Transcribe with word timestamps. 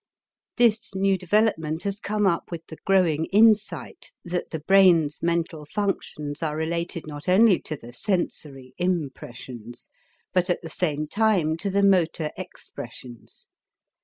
This 0.57 0.95
new 0.95 1.15
development 1.15 1.83
has 1.83 1.99
come 1.99 2.25
up 2.25 2.49
with 2.51 2.65
the 2.65 2.77
growing 2.87 3.25
insight 3.25 4.11
that 4.25 4.49
the 4.49 4.57
brain's 4.61 5.21
mental 5.21 5.63
functions 5.63 6.41
are 6.41 6.57
related 6.57 7.05
not 7.05 7.29
only 7.29 7.59
to 7.59 7.75
the 7.77 7.93
sensory 7.93 8.73
impressions, 8.79 9.91
but 10.33 10.49
at 10.49 10.63
the 10.63 10.69
same 10.69 11.05
time 11.07 11.55
to 11.57 11.69
the 11.69 11.83
motor 11.83 12.31
expressions. 12.35 13.47